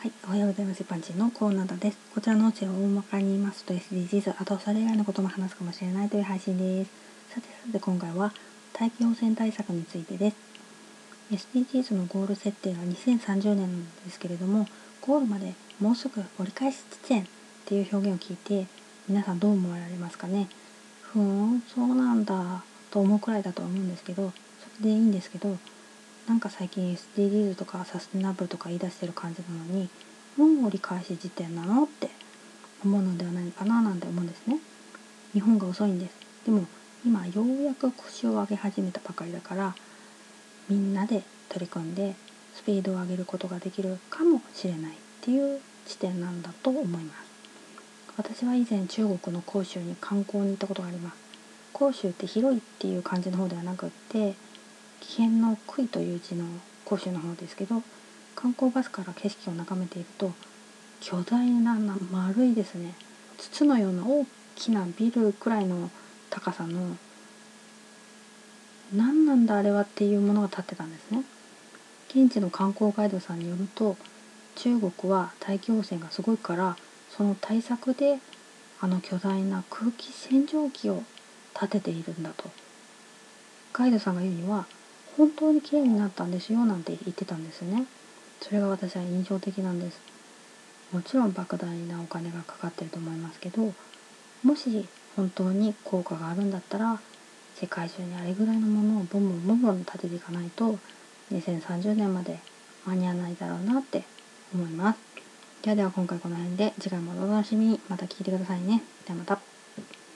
[0.00, 0.82] はい、おはようございます。
[0.82, 1.98] 一般人のコーナーです。
[2.14, 6.90] こちらの音声を大まかに言いますと SDGs、あとそれ以外のことも話すかもしれないという配信です。
[7.28, 8.32] さてさて今回は
[8.72, 10.36] 大気汚染対策についてです。
[11.52, 14.66] SDGs のゴール設定が2030年なんですけれども、
[15.02, 17.26] ゴールまでもうすぐ折り返し地点っ
[17.66, 18.68] ていう表現を聞いて、
[19.06, 20.48] 皆さんどう思われますかね？
[21.12, 24.32] ふーん、そうなんだと思うくらいだとは思うんですけど、
[24.78, 25.58] それでいいんですけど、
[26.30, 29.88] なんか最近 SDGs とかサステナブルとか言い出してる感じなのに
[30.36, 32.08] もう折り返し時点なのって
[32.84, 34.58] 思うのではないかななんて思うんですね。
[35.32, 36.12] 日本が遅いんです。
[36.46, 36.66] でも
[37.04, 39.74] 今ようやく腰を上げ始めたばかりだから
[40.68, 42.14] みんなで取り組んで
[42.54, 47.30] スピードを上げることができるかもしれないっていう地点なんだと思います。
[48.16, 51.16] 私は以前中国の広州に観光に行ったことがあります。
[51.76, 54.36] 広州って広いっていう感じの方ではなくって
[55.00, 56.44] 危険の杭という字の
[56.84, 57.82] 甲州の方ですけど
[58.34, 60.32] 観光バスから景色を眺めていると
[61.00, 61.74] 巨大な
[62.10, 62.94] 丸いですね。
[63.38, 65.90] 筒のような大きなビルくらいの
[66.28, 66.96] 高さの
[68.94, 71.22] 何なんだあれはっていうものが建ってたんですね。
[72.10, 73.96] 現地の観光ガイドさんによると
[74.56, 76.76] 中国は大気汚染がすごいから
[77.08, 78.18] その対策で
[78.80, 81.02] あの巨大な空気洗浄機を
[81.58, 82.50] 建てているんだと。
[83.72, 84.66] ガイドさんが言うには
[85.16, 87.84] 本当に綺麗になったんですよなんて言ってたんですね。
[88.40, 90.00] それが私は印象的なんです。
[90.92, 93.72] もちろん莫大なお金がかかってると思いますけど
[94.42, 97.00] もし本当に効果があるんだったら
[97.54, 100.78] 世界中にあれぐらいのものをボンボンボンボン立てていかないと
[101.32, 102.38] 2030年まで
[102.86, 104.02] 間に合わないだろうなって
[104.54, 104.98] 思います。
[105.62, 107.80] ではでは今回この辺で次回もお楽しみに。
[107.88, 108.82] また聞いてくださいね。
[109.06, 109.59] ではまた。